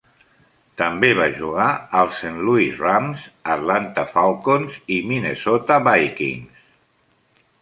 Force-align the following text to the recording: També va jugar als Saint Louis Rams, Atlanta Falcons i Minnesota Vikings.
També 0.81 1.09
va 1.19 1.25
jugar 1.35 1.67
als 1.99 2.17
Saint 2.21 2.39
Louis 2.47 2.81
Rams, 2.85 3.27
Atlanta 3.57 4.07
Falcons 4.15 4.81
i 4.97 4.99
Minnesota 5.13 5.81
Vikings. 5.91 6.67